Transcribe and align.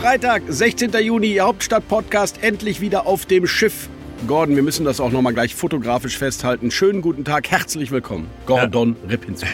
Freitag, 0.00 0.44
16. 0.48 0.92
Juni, 1.02 1.36
Hauptstadt-Podcast, 1.36 2.42
endlich 2.42 2.80
wieder 2.80 3.06
auf 3.06 3.26
dem 3.26 3.46
Schiff. 3.46 3.90
Gordon, 4.26 4.56
wir 4.56 4.62
müssen 4.62 4.86
das 4.86 4.98
auch 4.98 5.12
nochmal 5.12 5.34
gleich 5.34 5.54
fotografisch 5.54 6.16
festhalten. 6.16 6.70
Schönen 6.70 7.02
guten 7.02 7.22
Tag, 7.22 7.50
herzlich 7.50 7.90
willkommen. 7.90 8.26
Gordon 8.46 8.96
ja. 9.02 9.10
Ripinski. 9.10 9.46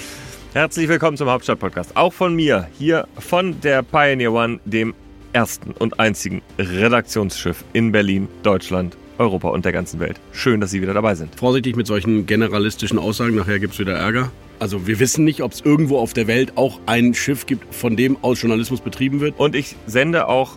Herzlich 0.52 0.86
willkommen 0.86 1.16
zum 1.16 1.28
Hauptstadt-Podcast. 1.28 1.96
Auch 1.96 2.12
von 2.12 2.36
mir, 2.36 2.68
hier 2.78 3.08
von 3.18 3.60
der 3.60 3.82
Pioneer 3.82 4.32
One, 4.32 4.60
dem 4.64 4.94
ersten 5.32 5.72
und 5.72 5.98
einzigen 5.98 6.42
Redaktionsschiff 6.60 7.64
in 7.72 7.90
Berlin, 7.90 8.28
Deutschland, 8.44 8.96
Europa 9.18 9.48
und 9.48 9.64
der 9.64 9.72
ganzen 9.72 9.98
Welt. 9.98 10.20
Schön, 10.30 10.60
dass 10.60 10.70
Sie 10.70 10.80
wieder 10.80 10.94
dabei 10.94 11.16
sind. 11.16 11.34
Vorsichtig 11.34 11.74
mit 11.74 11.88
solchen 11.88 12.24
generalistischen 12.24 13.00
Aussagen, 13.00 13.34
nachher 13.34 13.58
gibt 13.58 13.72
es 13.72 13.80
wieder 13.80 13.94
Ärger. 13.94 14.30
Also 14.58 14.86
wir 14.86 14.98
wissen 14.98 15.24
nicht, 15.24 15.42
ob 15.42 15.52
es 15.52 15.60
irgendwo 15.60 15.98
auf 15.98 16.12
der 16.12 16.26
Welt 16.26 16.56
auch 16.56 16.80
ein 16.86 17.14
Schiff 17.14 17.46
gibt, 17.46 17.74
von 17.74 17.96
dem 17.96 18.16
aus 18.22 18.42
Journalismus 18.42 18.80
betrieben 18.80 19.20
wird. 19.20 19.38
Und 19.38 19.54
ich 19.54 19.76
sende 19.86 20.28
auch 20.28 20.56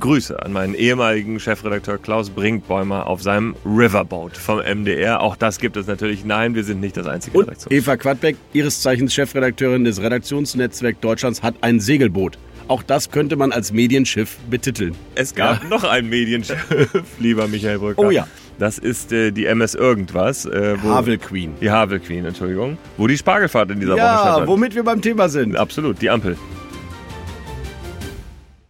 Grüße 0.00 0.42
an 0.42 0.52
meinen 0.52 0.74
ehemaligen 0.74 1.38
Chefredakteur 1.38 1.98
Klaus 1.98 2.30
Brinkbäumer 2.30 3.06
auf 3.06 3.22
seinem 3.22 3.54
Riverboat 3.64 4.36
vom 4.36 4.58
MDR. 4.58 5.20
Auch 5.20 5.36
das 5.36 5.58
gibt 5.58 5.76
es 5.76 5.86
natürlich. 5.86 6.24
Nein, 6.24 6.54
wir 6.54 6.64
sind 6.64 6.80
nicht 6.80 6.96
das 6.96 7.06
einzige 7.06 7.38
Und 7.38 7.44
Redaktion. 7.44 7.72
Eva 7.72 7.96
Quadbeck, 7.96 8.36
ihres 8.52 8.82
Zeichens 8.82 9.14
Chefredakteurin 9.14 9.84
des 9.84 10.00
Redaktionsnetzwerks 10.00 11.00
Deutschlands, 11.00 11.42
hat 11.42 11.54
ein 11.60 11.80
Segelboot. 11.80 12.38
Auch 12.66 12.82
das 12.82 13.10
könnte 13.10 13.36
man 13.36 13.52
als 13.52 13.72
Medienschiff 13.72 14.36
betiteln. 14.50 14.94
Es 15.14 15.34
gab 15.34 15.62
ja. 15.62 15.68
noch 15.68 15.84
ein 15.84 16.08
Medienschiff, 16.08 17.02
lieber 17.18 17.48
Michael 17.48 17.78
Brücker. 17.78 18.02
Oh 18.02 18.10
ja. 18.10 18.26
Das 18.58 18.78
ist 18.78 19.12
äh, 19.12 19.30
die 19.30 19.46
MS 19.46 19.74
Irgendwas. 19.74 20.44
Äh, 20.44 20.76
Havel 20.82 21.16
Queen. 21.18 21.54
Die 21.60 21.70
Havel 21.70 22.00
Queen, 22.00 22.24
Entschuldigung. 22.24 22.76
Wo 22.96 23.06
die 23.06 23.16
Spargelfahrt 23.16 23.70
in 23.70 23.78
dieser 23.78 23.96
ja, 23.96 24.14
Woche 24.14 24.22
stattfand. 24.22 24.48
womit 24.48 24.74
wir 24.74 24.82
beim 24.82 25.00
Thema 25.00 25.28
sind. 25.28 25.56
Absolut, 25.56 26.02
die 26.02 26.10
Ampel. 26.10 26.36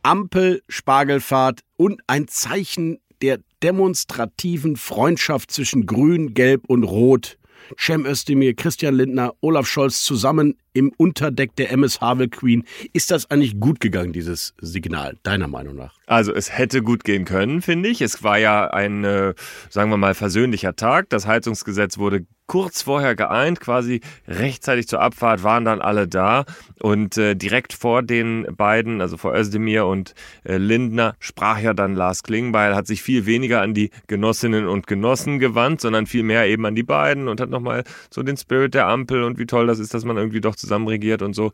Ampel, 0.03 0.63
Spargelfahrt 0.69 1.61
und 1.77 2.03
ein 2.07 2.29
Zeichen 2.29 2.99
der 3.23 3.39
demonstrativen 3.63 4.77
Freundschaft 4.77 5.51
zwischen 5.51 5.87
Grün, 5.87 6.35
Gelb 6.35 6.65
und 6.67 6.85
Rot. 6.85 7.39
Cem 7.79 8.07
Özdemir, 8.07 8.55
Christian 8.55 8.95
Lindner, 8.95 9.33
Olaf 9.41 9.67
Scholz 9.67 10.03
zusammen 10.03 10.57
im 10.79 10.93
Unterdeck 10.97 11.57
der 11.57 11.73
MS 11.73 12.01
Havel 12.01 12.29
Queen. 12.29 12.65
Ist 12.93 13.11
das 13.11 13.31
eigentlich 13.31 13.59
gut 13.59 13.81
gegangen, 13.81 14.13
dieses 14.13 14.55
Signal, 14.61 15.17
deiner 15.25 15.49
Meinung 15.49 15.75
nach? 15.75 15.95
Also 16.07 16.33
es 16.33 16.57
hätte 16.57 16.83
gut 16.83 17.05
gehen 17.05 17.25
können, 17.25 17.61
finde 17.63 17.89
ich. 17.89 18.01
Es 18.01 18.23
war 18.23 18.39
ja 18.39 18.69
ein, 18.69 19.05
äh, 19.05 19.35
sagen 19.69 19.91
wir 19.91 19.97
mal, 19.97 20.15
versöhnlicher 20.15 20.77
Tag. 20.77 21.11
Das 21.11 21.27
Heizungsgesetz 21.27 21.99
wurde 21.99 22.27
kurz 22.49 22.81
vorher 22.83 23.15
geeint, 23.15 23.61
quasi 23.61 24.01
rechtzeitig 24.27 24.89
zur 24.89 25.01
Abfahrt 25.01 25.45
waren 25.45 25.67
dann 25.67 25.81
alle 25.81 26.09
da 26.09 26.47
und 26.81 27.17
äh, 27.19 27.37
direkt 27.37 27.75
vor 27.75 28.03
den 28.03 28.47
beiden, 28.57 29.01
also 29.03 29.19
vor 29.19 29.35
Özdemir 29.35 29.85
und 29.85 30.15
äh, 30.45 30.57
Lindner, 30.57 31.15
sprach 31.21 31.61
ja 31.61 31.75
dann 31.75 31.95
Lars 31.95 32.23
Klingbeil, 32.23 32.75
hat 32.75 32.87
sich 32.87 33.03
viel 33.03 33.27
weniger 33.27 33.61
an 33.61 33.75
die 33.75 33.91
Genossinnen 34.07 34.67
und 34.67 34.87
Genossen 34.87 35.39
gewandt, 35.39 35.83
sondern 35.83 36.07
viel 36.07 36.23
mehr 36.23 36.47
eben 36.47 36.65
an 36.65 36.75
die 36.75 36.83
beiden 36.83 37.29
und 37.29 37.39
hat 37.41 37.51
nochmal 37.51 37.85
so 38.11 38.23
den 38.23 38.39
Spirit 38.39 38.73
der 38.73 38.89
Ampel 38.89 39.23
und 39.25 39.39
wie 39.39 39.47
toll 39.47 39.67
das 39.67 39.79
ist, 39.79 39.93
dass 39.93 40.07
man 40.07 40.17
irgendwie 40.17 40.41
doch 40.41 40.57
zusammen 40.57 40.68
regiert 40.77 41.23
und 41.23 41.35
so, 41.35 41.53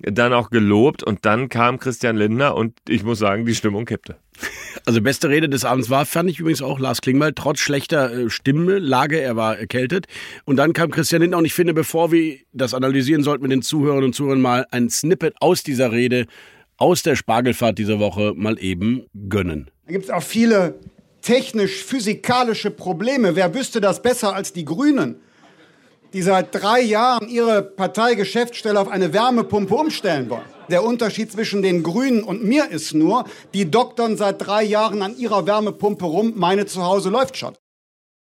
dann 0.00 0.32
auch 0.32 0.50
gelobt 0.50 1.02
und 1.02 1.24
dann 1.24 1.48
kam 1.48 1.78
Christian 1.78 2.16
Lindner 2.16 2.56
und 2.56 2.74
ich 2.88 3.02
muss 3.04 3.18
sagen, 3.18 3.46
die 3.46 3.54
Stimmung 3.54 3.84
kippte. 3.84 4.16
Also 4.86 5.00
beste 5.00 5.28
Rede 5.28 5.48
des 5.48 5.64
Abends 5.64 5.90
war, 5.90 6.06
fand 6.06 6.30
ich 6.30 6.40
übrigens 6.40 6.62
auch 6.62 6.78
Lars 6.78 7.00
Klingbeil, 7.00 7.32
trotz 7.34 7.60
schlechter 7.60 8.12
äh, 8.12 8.30
Stimmlage, 8.30 9.20
er 9.20 9.36
war 9.36 9.58
erkältet. 9.58 10.06
Und 10.44 10.56
dann 10.56 10.72
kam 10.72 10.90
Christian 10.90 11.22
Lindner 11.22 11.38
und 11.38 11.44
ich 11.44 11.54
finde, 11.54 11.74
bevor 11.74 12.10
wir 12.10 12.38
das 12.52 12.74
analysieren, 12.74 13.22
sollten 13.22 13.44
wir 13.44 13.48
den 13.48 13.62
Zuhörern 13.62 14.04
und 14.04 14.14
Zuhörern 14.14 14.40
mal 14.40 14.66
ein 14.70 14.90
Snippet 14.90 15.34
aus 15.40 15.62
dieser 15.62 15.92
Rede, 15.92 16.26
aus 16.76 17.02
der 17.02 17.14
Spargelfahrt 17.14 17.78
dieser 17.78 18.00
Woche 18.00 18.32
mal 18.34 18.58
eben 18.58 19.04
gönnen. 19.28 19.70
Da 19.86 19.92
gibt 19.92 20.04
es 20.04 20.10
auch 20.10 20.22
viele 20.22 20.74
technisch-physikalische 21.20 22.70
Probleme. 22.70 23.36
Wer 23.36 23.54
wüsste 23.54 23.80
das 23.80 24.02
besser 24.02 24.34
als 24.34 24.52
die 24.52 24.64
Grünen? 24.64 25.16
Die 26.12 26.22
seit 26.22 26.54
drei 26.54 26.80
Jahren 26.80 27.28
ihre 27.28 27.62
Parteigeschäftsstelle 27.62 28.78
auf 28.78 28.88
eine 28.88 29.12
Wärmepumpe 29.12 29.74
umstellen 29.74 30.28
wollen. 30.30 30.42
Der 30.70 30.84
Unterschied 30.84 31.32
zwischen 31.32 31.62
den 31.62 31.82
Grünen 31.82 32.22
und 32.22 32.44
mir 32.44 32.70
ist 32.70 32.94
nur, 32.94 33.24
die 33.54 33.70
doktern 33.70 34.16
seit 34.16 34.46
drei 34.46 34.62
Jahren 34.62 35.02
an 35.02 35.16
ihrer 35.16 35.46
Wärmepumpe 35.46 36.04
rum, 36.04 36.32
meine 36.36 36.66
zu 36.66 36.82
Hause 36.82 37.10
läuft 37.10 37.36
schon. 37.36 37.54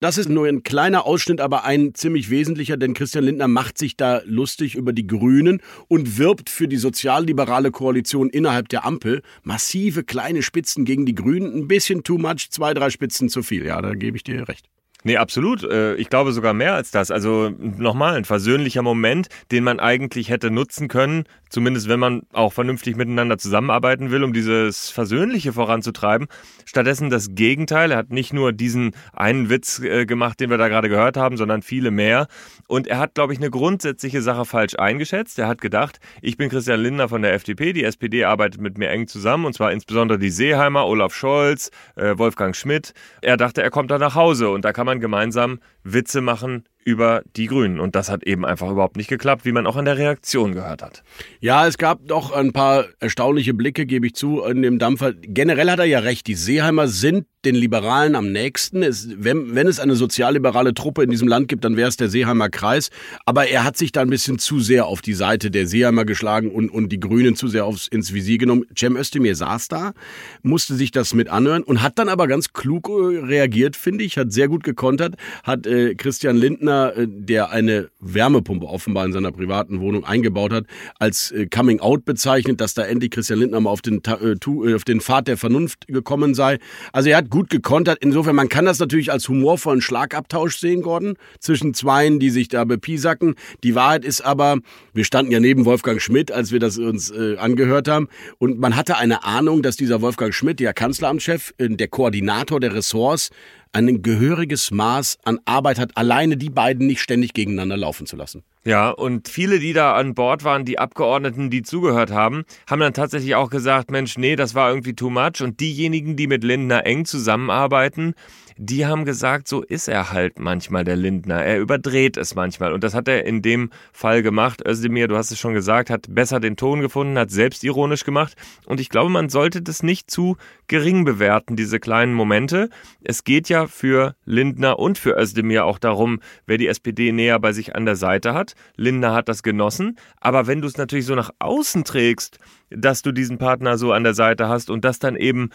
Das 0.01 0.17
ist 0.17 0.29
nur 0.29 0.47
ein 0.47 0.63
kleiner 0.63 1.05
Ausschnitt, 1.05 1.41
aber 1.41 1.65
ein 1.65 1.93
ziemlich 1.93 2.29
wesentlicher, 2.29 2.77
denn 2.77 2.93
Christian 2.93 3.25
Lindner 3.25 3.49
macht 3.49 3.77
sich 3.77 3.97
da 3.97 4.21
lustig 4.23 4.75
über 4.75 4.93
die 4.93 5.05
Grünen 5.05 5.61
und 5.89 6.17
wirbt 6.17 6.49
für 6.49 6.69
die 6.69 6.77
sozialliberale 6.77 7.71
Koalition 7.71 8.29
innerhalb 8.29 8.69
der 8.69 8.85
Ampel. 8.85 9.21
Massive 9.43 10.05
kleine 10.05 10.41
Spitzen 10.41 10.85
gegen 10.85 11.05
die 11.05 11.15
Grünen, 11.15 11.53
ein 11.53 11.67
bisschen 11.67 12.03
too 12.03 12.17
much, 12.17 12.49
zwei, 12.49 12.73
drei 12.73 12.89
Spitzen 12.91 13.27
zu 13.27 13.43
viel. 13.43 13.65
Ja, 13.65 13.81
da 13.81 13.93
gebe 13.93 14.15
ich 14.15 14.23
dir 14.23 14.47
recht. 14.47 14.69
Nee, 15.05 15.15
absolut. 15.15 15.63
Äh, 15.63 15.95
ich 15.95 16.09
glaube 16.09 16.33
sogar 16.33 16.53
mehr 16.53 16.73
als 16.73 16.91
das. 16.91 17.09
Also 17.09 17.51
nochmal 17.57 18.15
ein 18.15 18.25
versöhnlicher 18.25 18.81
Moment, 18.81 19.29
den 19.49 19.63
man 19.63 19.79
eigentlich 19.79 20.29
hätte 20.29 20.51
nutzen 20.51 20.89
können, 20.89 21.23
zumindest 21.49 21.87
wenn 21.87 22.01
man 22.01 22.23
auch 22.33 22.51
vernünftig 22.51 22.97
miteinander 22.97 23.37
zusammenarbeiten 23.37 24.11
will, 24.11 24.25
um 24.25 24.33
dieses 24.33 24.89
Versöhnliche 24.89 25.53
voranzutreiben. 25.53 26.27
Stattdessen 26.65 27.09
das 27.09 27.29
Gegenteil. 27.33 27.91
Er 27.91 27.97
hat 27.97 28.11
nicht 28.11 28.33
nur 28.33 28.51
diesen 28.51 28.91
einen 29.13 29.49
Witz 29.49 29.79
äh, 29.79 30.05
gemacht, 30.05 30.41
den 30.41 30.49
wir 30.49 30.57
da 30.57 30.67
gerade 30.67 30.89
gehört 30.89 31.15
haben, 31.15 31.37
sondern 31.37 31.61
viele 31.61 31.91
mehr. 31.91 32.27
Und 32.67 32.85
er 32.85 32.99
hat, 32.99 33.15
glaube 33.15 33.31
ich, 33.31 33.39
eine 33.39 33.49
grundsätzliche 33.49 34.21
Sache 34.21 34.43
falsch 34.43 34.75
eingeschätzt. 34.77 35.39
Er 35.39 35.47
hat 35.47 35.61
gedacht, 35.61 35.99
ich 36.21 36.35
bin 36.35 36.49
Christian 36.49 36.81
Lindner 36.81 37.07
von 37.07 37.21
der 37.21 37.33
FDP, 37.33 37.71
die 37.71 37.85
SPD 37.85 38.25
arbeitet 38.25 38.59
mit 38.59 38.77
mir 38.77 38.89
eng 38.89 39.07
zusammen, 39.07 39.45
und 39.45 39.53
zwar 39.53 39.71
insbesondere 39.71 40.19
die 40.19 40.29
Seeheimer, 40.29 40.85
Olaf 40.85 41.15
Scholz, 41.15 41.71
äh, 41.95 42.17
Wolfgang 42.17 42.53
Schmidt. 42.53 42.93
Er 43.21 43.37
dachte, 43.37 43.63
er 43.63 43.71
kommt 43.71 43.91
da 43.91 43.97
nach 43.97 44.15
Hause 44.15 44.49
und 44.49 44.65
da 44.65 44.73
kann 44.73 44.88
man 44.88 44.88
gemeinsam 44.97 45.59
Witze 45.83 46.21
machen 46.21 46.63
über 46.83 47.21
die 47.35 47.45
Grünen. 47.45 47.79
Und 47.79 47.95
das 47.95 48.09
hat 48.09 48.23
eben 48.23 48.45
einfach 48.45 48.71
überhaupt 48.71 48.97
nicht 48.97 49.09
geklappt, 49.09 49.45
wie 49.45 49.51
man 49.51 49.67
auch 49.67 49.75
an 49.75 49.85
der 49.85 49.97
Reaktion 49.97 50.53
gehört 50.53 50.81
hat. 50.81 51.03
Ja, 51.39 51.67
es 51.67 51.77
gab 51.77 52.05
doch 52.07 52.31
ein 52.31 52.51
paar 52.51 52.85
erstaunliche 52.99 53.53
Blicke, 53.53 53.85
gebe 53.85 54.07
ich 54.07 54.15
zu, 54.15 54.41
in 54.43 54.63
dem 54.63 54.79
Dampfer. 54.79 55.13
Generell 55.13 55.69
hat 55.69 55.79
er 55.79 55.85
ja 55.85 55.99
recht, 55.99 56.25
die 56.25 56.33
Seeheimer 56.33 56.87
sind 56.87 57.27
den 57.45 57.55
Liberalen 57.55 58.15
am 58.15 58.31
nächsten. 58.31 58.83
Es, 58.83 59.07
wenn, 59.17 59.55
wenn 59.55 59.67
es 59.67 59.79
eine 59.79 59.95
sozialliberale 59.95 60.73
Truppe 60.73 61.03
in 61.03 61.09
diesem 61.09 61.27
Land 61.27 61.47
gibt, 61.47 61.63
dann 61.63 61.77
wäre 61.77 61.87
es 61.87 61.95
der 61.95 62.09
Seeheimer 62.09 62.49
Kreis. 62.49 62.89
Aber 63.25 63.47
er 63.47 63.63
hat 63.63 63.77
sich 63.77 63.91
da 63.91 64.01
ein 64.01 64.09
bisschen 64.09 64.39
zu 64.39 64.59
sehr 64.59 64.87
auf 64.87 65.01
die 65.01 65.13
Seite 65.13 65.49
der 65.49 65.65
Seeheimer 65.65 66.03
geschlagen 66.05 66.51
und, 66.51 66.69
und 66.69 66.89
die 66.89 66.99
Grünen 66.99 67.35
zu 67.35 67.47
sehr 67.47 67.65
aufs, 67.65 67.87
ins 67.87 68.13
Visier 68.13 68.37
genommen. 68.37 68.65
Cem 68.77 68.97
Özdemir 68.97 69.35
saß 69.35 69.69
da, 69.69 69.93
musste 70.41 70.75
sich 70.75 70.91
das 70.91 71.13
mit 71.13 71.29
anhören 71.29 71.63
und 71.63 71.81
hat 71.81 71.97
dann 71.97 72.09
aber 72.09 72.27
ganz 72.27 72.51
klug 72.51 72.89
äh, 72.89 73.19
reagiert, 73.19 73.75
finde 73.75 74.03
ich, 74.03 74.17
hat 74.17 74.33
sehr 74.33 74.49
gut 74.49 74.63
gekontert, 74.63 75.15
hat 75.43 75.65
äh, 75.65 75.95
Christian 75.95 76.35
Lindner, 76.35 76.93
äh, 76.97 77.07
der 77.07 77.51
eine 77.51 77.89
Wärmepumpe 78.01 78.65
offenbar 78.65 79.05
in 79.05 79.13
seiner 79.13 79.31
privaten 79.31 79.79
Wohnung 79.79 80.03
eingebaut 80.03 80.51
hat, 80.51 80.65
als 80.97 81.31
äh, 81.31 81.47
Coming 81.47 81.79
Out 81.79 82.03
bezeichnet, 82.03 82.59
dass 82.59 82.73
da 82.73 82.83
endlich 82.83 83.11
Christian 83.11 83.39
Lindner 83.39 83.61
mal 83.61 83.69
auf 83.69 83.81
den, 83.81 84.01
äh, 84.05 84.31
äh, 84.31 84.75
auf 84.75 84.83
den 84.83 84.99
Pfad 84.99 85.27
der 85.27 85.37
Vernunft 85.37 85.87
gekommen 85.87 86.33
sei. 86.33 86.59
Also 86.91 87.09
er 87.09 87.17
hat 87.17 87.28
gut 87.29 87.49
gekontert. 87.49 87.99
Insofern, 88.01 88.35
man 88.35 88.49
kann 88.49 88.65
das 88.65 88.79
natürlich 88.79 89.11
als 89.11 89.27
humorvollen 89.27 89.81
Schlagabtausch 89.81 90.57
sehen, 90.57 90.81
Gordon, 90.81 91.15
zwischen 91.39 91.73
Zweien, 91.73 92.19
die 92.19 92.29
sich 92.29 92.47
da 92.47 92.63
bepiesacken. 92.63 93.35
Die 93.63 93.75
Wahrheit 93.75 94.05
ist 94.05 94.21
aber, 94.21 94.57
wir 94.93 95.05
standen 95.05 95.31
ja 95.31 95.39
neben 95.39 95.65
Wolfgang 95.65 96.01
Schmidt, 96.01 96.31
als 96.31 96.51
wir 96.51 96.59
das 96.59 96.77
uns 96.77 97.11
äh, 97.11 97.37
angehört 97.37 97.87
haben. 97.87 98.07
Und 98.37 98.59
man 98.59 98.75
hatte 98.75 98.97
eine 98.97 99.23
Ahnung, 99.23 99.61
dass 99.61 99.77
dieser 99.77 100.01
Wolfgang 100.01 100.33
Schmidt, 100.33 100.59
der 100.59 100.73
Kanzleramtschef, 100.73 101.53
äh, 101.57 101.69
der 101.69 101.87
Koordinator 101.87 102.59
der 102.59 102.73
Ressorts, 102.73 103.29
ein 103.71 104.01
gehöriges 104.01 104.71
Maß 104.71 105.19
an 105.23 105.39
Arbeit 105.45 105.79
hat, 105.79 105.95
alleine 105.95 106.37
die 106.37 106.49
beiden 106.49 106.87
nicht 106.87 107.01
ständig 107.01 107.33
gegeneinander 107.33 107.77
laufen 107.77 108.05
zu 108.07 108.15
lassen. 108.15 108.43
Ja, 108.65 108.89
und 108.89 109.29
viele, 109.29 109.59
die 109.59 109.71
da 109.71 109.95
an 109.95 110.15
Bord 110.15 110.43
waren, 110.43 110.65
die 110.65 110.79
Abgeordneten, 110.79 111.49
die 111.49 111.61
zugehört 111.61 112.11
haben, 112.11 112.43
haben 112.69 112.81
dann 112.81 112.93
tatsächlich 112.93 113.35
auch 113.35 113.49
gesagt, 113.49 113.89
Mensch, 113.89 114.17
nee, 114.17 114.35
das 114.35 114.53
war 114.53 114.69
irgendwie 114.69 114.93
too 114.93 115.09
much. 115.09 115.41
Und 115.41 115.61
diejenigen, 115.61 116.17
die 116.17 116.27
mit 116.27 116.43
Lindner 116.43 116.85
eng 116.85 117.05
zusammenarbeiten, 117.05 118.15
die 118.61 118.85
haben 118.85 119.05
gesagt, 119.05 119.47
so 119.47 119.63
ist 119.63 119.87
er 119.87 120.11
halt 120.11 120.37
manchmal 120.37 120.83
der 120.83 120.97
Lindner. 120.97 121.41
Er 121.41 121.61
überdreht 121.61 122.17
es 122.17 122.35
manchmal. 122.35 122.73
Und 122.73 122.83
das 122.83 122.93
hat 122.93 123.07
er 123.07 123.25
in 123.25 123.41
dem 123.41 123.69
Fall 123.93 124.21
gemacht. 124.21 124.61
Özdemir, 124.67 125.07
du 125.07 125.15
hast 125.15 125.31
es 125.31 125.39
schon 125.39 125.53
gesagt, 125.53 125.89
hat 125.89 126.07
besser 126.09 126.41
den 126.41 126.57
Ton 126.57 126.81
gefunden, 126.81 127.17
hat 127.17 127.31
selbstironisch 127.31 128.03
gemacht. 128.03 128.35
Und 128.65 128.81
ich 128.81 128.89
glaube, 128.89 129.11
man 129.11 129.29
sollte 129.29 129.61
das 129.61 129.81
nicht 129.81 130.11
zu 130.11 130.35
gering 130.67 131.05
bewerten, 131.05 131.55
diese 131.55 131.79
kleinen 131.79 132.13
Momente. 132.13 132.69
Es 133.01 133.23
geht 133.23 133.47
ja 133.47 133.65
für 133.65 134.15
Lindner 134.25 134.77
und 134.77 134.97
für 134.97 135.17
Özdemir 135.17 135.63
auch 135.63 135.79
darum, 135.79 136.19
wer 136.45 136.57
die 136.57 136.67
SPD 136.67 137.13
näher 137.13 137.39
bei 137.39 137.53
sich 137.53 137.77
an 137.77 137.85
der 137.85 137.95
Seite 137.95 138.33
hat. 138.33 138.55
Lindner 138.75 139.13
hat 139.13 139.29
das 139.29 139.41
genossen. 139.41 139.97
Aber 140.19 140.47
wenn 140.47 140.59
du 140.59 140.67
es 140.67 140.75
natürlich 140.75 141.05
so 141.05 141.15
nach 141.15 141.31
außen 141.39 141.85
trägst, 141.85 142.39
dass 142.69 143.03
du 143.03 143.13
diesen 143.13 143.37
Partner 143.37 143.77
so 143.77 143.93
an 143.93 144.03
der 144.03 144.13
Seite 144.13 144.49
hast 144.49 144.69
und 144.69 144.83
das 144.83 144.99
dann 144.99 145.15
eben 145.15 145.49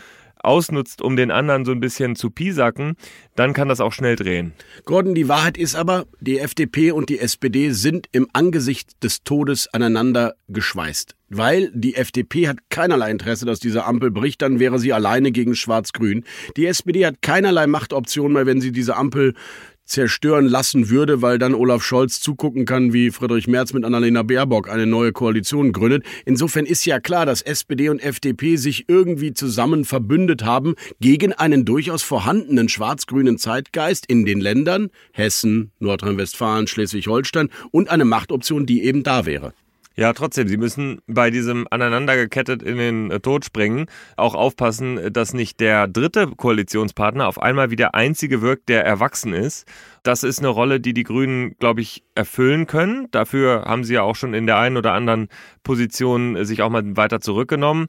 ausnutzt, 0.44 1.02
um 1.02 1.16
den 1.16 1.30
anderen 1.30 1.64
so 1.64 1.72
ein 1.72 1.80
bisschen 1.80 2.16
zu 2.16 2.30
piesacken, 2.30 2.96
dann 3.34 3.52
kann 3.52 3.68
das 3.68 3.80
auch 3.80 3.92
schnell 3.92 4.16
drehen. 4.16 4.52
Gordon, 4.84 5.14
die 5.14 5.28
Wahrheit 5.28 5.58
ist 5.58 5.74
aber, 5.74 6.06
die 6.20 6.38
FDP 6.38 6.92
und 6.92 7.08
die 7.08 7.18
SPD 7.18 7.70
sind 7.70 8.08
im 8.12 8.28
Angesicht 8.32 9.02
des 9.02 9.22
Todes 9.24 9.68
aneinander 9.72 10.34
geschweißt. 10.48 11.14
Weil 11.30 11.70
die 11.74 11.96
FDP 11.96 12.46
hat 12.48 12.58
keinerlei 12.68 13.10
Interesse, 13.10 13.44
dass 13.44 13.58
diese 13.58 13.84
Ampel 13.84 14.10
bricht, 14.10 14.42
dann 14.42 14.60
wäre 14.60 14.78
sie 14.78 14.92
alleine 14.92 15.32
gegen 15.32 15.56
Schwarz-Grün. 15.56 16.24
Die 16.56 16.66
SPD 16.66 17.04
hat 17.06 17.22
keinerlei 17.22 17.66
Machtoption 17.66 18.32
mehr, 18.32 18.46
wenn 18.46 18.60
sie 18.60 18.70
diese 18.70 18.96
Ampel 18.96 19.34
zerstören 19.84 20.46
lassen 20.46 20.88
würde, 20.88 21.22
weil 21.22 21.38
dann 21.38 21.54
Olaf 21.54 21.82
Scholz 21.82 22.20
zugucken 22.20 22.64
kann, 22.64 22.92
wie 22.92 23.10
Friedrich 23.10 23.46
Merz 23.46 23.72
mit 23.72 23.84
Annalena 23.84 24.22
Baerbock 24.22 24.68
eine 24.68 24.86
neue 24.86 25.12
Koalition 25.12 25.72
gründet. 25.72 26.04
Insofern 26.24 26.66
ist 26.66 26.84
ja 26.86 27.00
klar, 27.00 27.26
dass 27.26 27.42
SPD 27.42 27.88
und 27.88 28.02
FDP 28.02 28.56
sich 28.56 28.88
irgendwie 28.88 29.34
zusammen 29.34 29.84
verbündet 29.84 30.44
haben 30.44 30.74
gegen 31.00 31.32
einen 31.32 31.64
durchaus 31.64 32.02
vorhandenen 32.02 32.68
schwarz-grünen 32.68 33.38
Zeitgeist 33.38 34.06
in 34.06 34.24
den 34.24 34.40
Ländern 34.40 34.90
Hessen, 35.12 35.70
Nordrhein-Westfalen, 35.78 36.66
Schleswig-Holstein 36.66 37.50
und 37.70 37.90
eine 37.90 38.04
Machtoption, 38.04 38.66
die 38.66 38.84
eben 38.84 39.02
da 39.02 39.26
wäre. 39.26 39.52
Ja, 39.96 40.12
trotzdem, 40.12 40.48
sie 40.48 40.56
müssen 40.56 41.00
bei 41.06 41.30
diesem 41.30 41.68
aneinandergekettet 41.70 42.62
in 42.62 42.78
den 42.78 43.10
äh, 43.12 43.20
Tod 43.20 43.44
springen 43.44 43.86
auch 44.16 44.34
aufpassen, 44.34 45.12
dass 45.12 45.34
nicht 45.34 45.60
der 45.60 45.86
dritte 45.86 46.26
Koalitionspartner 46.26 47.28
auf 47.28 47.40
einmal 47.40 47.70
wie 47.70 47.76
der 47.76 47.94
einzige 47.94 48.42
wirkt, 48.42 48.68
der 48.68 48.84
erwachsen 48.84 49.32
ist. 49.32 49.68
Das 50.02 50.24
ist 50.24 50.40
eine 50.40 50.48
Rolle, 50.48 50.80
die 50.80 50.94
die 50.94 51.04
Grünen, 51.04 51.56
glaube 51.58 51.80
ich, 51.80 52.02
erfüllen 52.16 52.66
können. 52.66 53.06
Dafür 53.12 53.66
haben 53.66 53.84
sie 53.84 53.94
ja 53.94 54.02
auch 54.02 54.16
schon 54.16 54.34
in 54.34 54.46
der 54.46 54.58
einen 54.58 54.76
oder 54.76 54.92
anderen 54.94 55.28
Position 55.62 56.34
äh, 56.36 56.44
sich 56.44 56.62
auch 56.62 56.70
mal 56.70 56.96
weiter 56.96 57.20
zurückgenommen 57.20 57.86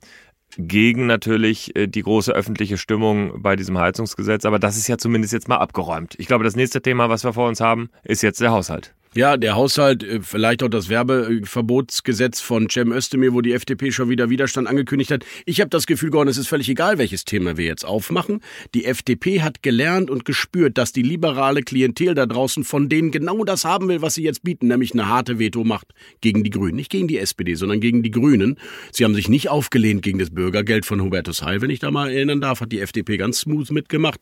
gegen 0.57 1.07
natürlich 1.07 1.75
äh, 1.75 1.87
die 1.87 2.03
große 2.03 2.31
öffentliche 2.31 2.77
Stimmung 2.77 3.41
bei 3.41 3.55
diesem 3.55 3.77
Heizungsgesetz. 3.79 4.45
Aber 4.45 4.59
das 4.59 4.77
ist 4.77 4.87
ja 4.87 4.97
zumindest 4.97 5.33
jetzt 5.33 5.47
mal 5.47 5.57
abgeräumt. 5.57 6.15
Ich 6.19 6.27
glaube, 6.27 6.43
das 6.43 6.55
nächste 6.55 6.81
Thema, 6.81 7.09
was 7.09 7.23
wir 7.23 7.33
vor 7.33 7.47
uns 7.47 7.61
haben, 7.61 7.89
ist 8.03 8.21
jetzt 8.21 8.41
der 8.41 8.51
Haushalt. 8.51 8.93
Ja, 9.17 9.37
der 9.37 9.55
Haushalt, 9.55 10.03
äh, 10.03 10.19
vielleicht 10.21 10.61
auch 10.61 10.67
das 10.67 10.89
Werbeverbotsgesetz 10.89 12.41
von 12.41 12.69
Cem 12.69 12.91
Özdemir, 12.91 13.33
wo 13.33 13.39
die 13.39 13.53
FDP 13.53 13.93
schon 13.93 14.09
wieder 14.09 14.29
Widerstand 14.29 14.67
angekündigt 14.67 15.09
hat. 15.09 15.23
Ich 15.45 15.61
habe 15.61 15.69
das 15.69 15.87
Gefühl, 15.87 16.09
Gordon, 16.09 16.27
es 16.27 16.37
ist 16.37 16.49
völlig 16.49 16.67
egal, 16.67 16.97
welches 16.97 17.23
Thema 17.23 17.55
wir 17.55 17.63
jetzt 17.63 17.85
aufmachen. 17.85 18.41
Die 18.73 18.83
FDP 18.83 19.41
hat 19.41 19.63
gelernt 19.63 20.09
und 20.09 20.25
gespürt, 20.25 20.77
dass 20.77 20.91
die 20.91 21.01
liberale 21.01 21.61
Klientel 21.61 22.13
da 22.13 22.25
draußen 22.25 22.65
von 22.65 22.89
denen 22.89 23.11
genau 23.11 23.45
das 23.45 23.63
haben 23.63 23.87
will, 23.87 24.01
was 24.01 24.15
sie 24.15 24.23
jetzt 24.23 24.43
bieten, 24.43 24.67
nämlich 24.67 24.91
eine 24.91 25.07
harte 25.07 25.39
Vetomacht 25.39 25.93
gegen 26.19 26.43
die 26.43 26.49
Grünen. 26.49 26.75
Nicht 26.75 26.91
gegen 26.91 27.07
die 27.07 27.17
SPD, 27.17 27.55
sondern 27.55 27.79
gegen 27.79 28.03
die 28.03 28.11
Grünen. 28.11 28.59
Sie 28.91 29.05
haben 29.05 29.15
sich 29.15 29.29
nicht 29.29 29.47
aufgelehnt 29.47 30.01
gegen 30.01 30.19
das 30.19 30.31
Bürgergeld 30.31 30.85
von 30.85 30.99
Hubertus 30.99 31.41
Heil, 31.41 31.61
wenn 31.61 31.69
ich 31.69 31.79
da 31.79 31.89
mal 31.89 32.11
erinnern 32.11 32.41
darf, 32.41 32.59
hat 32.59 32.73
die 32.73 32.81
FDP 32.81 33.15
ganz 33.15 33.39
smooth 33.39 33.71
mitgemacht. 33.71 34.19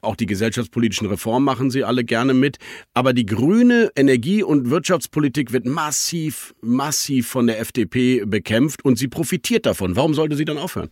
Auch 0.00 0.16
die 0.16 0.26
gesellschaftspolitischen 0.26 1.06
Reformen 1.06 1.44
machen 1.44 1.70
sie 1.70 1.84
alle 1.84 2.02
gerne 2.02 2.34
mit. 2.34 2.58
Aber 2.92 3.12
die 3.12 3.24
grüne 3.24 3.92
Energie 3.94 4.31
Energie- 4.32 4.42
und 4.42 4.70
Wirtschaftspolitik 4.70 5.52
wird 5.52 5.66
massiv, 5.66 6.54
massiv 6.62 7.28
von 7.28 7.46
der 7.46 7.60
FDP 7.60 8.24
bekämpft 8.24 8.82
und 8.82 8.96
sie 8.96 9.08
profitiert 9.08 9.66
davon. 9.66 9.94
Warum 9.94 10.14
sollte 10.14 10.36
sie 10.36 10.46
dann 10.46 10.56
aufhören? 10.56 10.88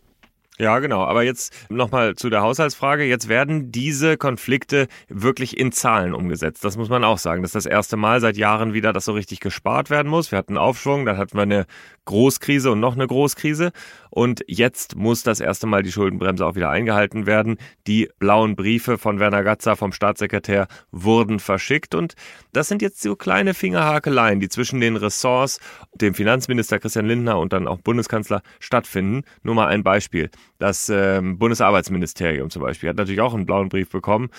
Ja, 0.59 0.77
genau. 0.77 1.03
Aber 1.03 1.23
jetzt 1.23 1.51
nochmal 1.69 2.13
zu 2.13 2.29
der 2.29 2.41
Haushaltsfrage. 2.41 3.03
Jetzt 3.03 3.29
werden 3.29 3.71
diese 3.71 4.15
Konflikte 4.17 4.87
wirklich 5.07 5.57
in 5.57 5.71
Zahlen 5.71 6.13
umgesetzt. 6.13 6.63
Das 6.63 6.77
muss 6.77 6.89
man 6.89 7.03
auch 7.03 7.17
sagen. 7.17 7.41
Das 7.41 7.49
ist 7.49 7.65
das 7.65 7.65
erste 7.65 7.97
Mal 7.97 8.21
seit 8.21 8.37
Jahren 8.37 8.73
wieder, 8.73 8.93
dass 8.93 9.05
so 9.05 9.13
richtig 9.13 9.39
gespart 9.39 9.89
werden 9.89 10.07
muss. 10.07 10.31
Wir 10.31 10.37
hatten 10.37 10.59
Aufschwung, 10.59 11.07
dann 11.07 11.17
hatten 11.17 11.35
wir 11.35 11.41
eine 11.41 11.65
Großkrise 12.05 12.69
und 12.69 12.79
noch 12.79 12.93
eine 12.93 13.07
Großkrise. 13.07 13.71
Und 14.11 14.43
jetzt 14.45 14.97
muss 14.97 15.23
das 15.23 15.39
erste 15.39 15.67
Mal 15.67 15.83
die 15.83 15.91
Schuldenbremse 15.91 16.45
auch 16.45 16.55
wieder 16.55 16.69
eingehalten 16.69 17.25
werden. 17.25 17.57
Die 17.87 18.09
blauen 18.19 18.57
Briefe 18.57 18.97
von 18.97 19.19
Werner 19.19 19.41
Gatzer, 19.41 19.77
vom 19.77 19.93
Staatssekretär, 19.93 20.67
wurden 20.91 21.39
verschickt. 21.39 21.95
Und 21.95 22.15
das 22.51 22.67
sind 22.67 22.81
jetzt 22.81 23.01
so 23.01 23.15
kleine 23.15 23.53
Fingerhakeleien, 23.53 24.41
die 24.41 24.49
zwischen 24.49 24.81
den 24.81 24.97
Ressorts, 24.97 25.61
dem 25.95 26.13
Finanzminister 26.13 26.77
Christian 26.77 27.05
Lindner 27.05 27.39
und 27.39 27.53
dann 27.53 27.67
auch 27.67 27.79
Bundeskanzler 27.79 28.41
stattfinden. 28.59 29.23
Nur 29.43 29.55
mal 29.55 29.67
ein 29.67 29.81
Beispiel. 29.81 30.29
Das 30.59 30.89
äh, 30.89 31.21
Bundesarbeitsministerium 31.23 32.49
zum 32.49 32.61
Beispiel 32.61 32.89
hat 32.89 32.97
natürlich 32.97 33.21
auch 33.21 33.33
einen 33.33 33.45
blauen 33.45 33.69
Brief 33.69 33.89
bekommen 33.89 34.29